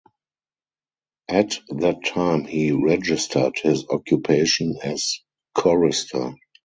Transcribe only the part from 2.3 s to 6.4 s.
he registered his occupation as "chorister".